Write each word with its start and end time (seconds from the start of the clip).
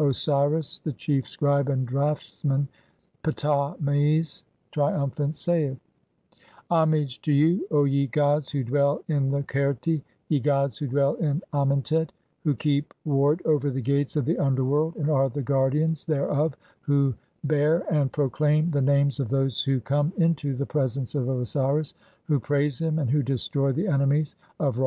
Osiris, 0.00 0.76
(2) 0.80 0.90
the 0.90 0.96
chief 0.98 1.26
scribe 1.26 1.70
and 1.70 1.88
draughtsman, 1.88 2.68
Ptah 3.24 3.74
mes, 3.80 4.44
trium 4.70 5.08
phant, 5.10 5.34
saith:— 5.34 5.78
"Homage 6.70 7.22
to 7.22 7.32
you, 7.32 7.66
O 7.70 7.84
ye 7.84 8.06
gods 8.06 8.50
who 8.50 8.62
dwell 8.62 9.02
in 9.08 9.30
the 9.30 9.40
Qerti, 9.42 10.02
ye 10.28 10.40
gods 10.40 10.76
'who 10.78 10.88
dwell 10.88 11.14
in 11.14 11.40
Amentet, 11.54 12.08
(3) 12.08 12.08
who 12.44 12.54
keep 12.54 12.92
ward 13.06 13.40
over 13.46 13.70
the 13.70 13.80
gates 13.80 14.14
of 14.14 14.26
'the 14.26 14.36
underworld 14.38 14.94
and 14.96 15.08
are 15.08 15.30
the 15.30 15.40
guardians 15.40 16.04
[thereof], 16.04 16.54
who 16.82 17.14
bear 17.44 17.82
and 17.90 18.12
'proclaim 18.12 18.70
[the 18.70 18.82
names 18.82 19.18
of 19.18 19.30
those 19.30 19.62
who 19.64 19.80
come] 19.80 20.12
into 20.18 20.52
the 20.52 20.66
(4) 20.66 20.66
presence 20.66 21.14
'of 21.14 21.30
Osiris, 21.30 21.94
who 22.24 22.38
praise 22.38 22.78
him 22.78 22.98
and 22.98 23.08
who 23.08 23.22
destroy 23.22 23.72
the 23.72 23.86
enemies 23.88 24.36
of 24.60 24.76
Ra. 24.76 24.86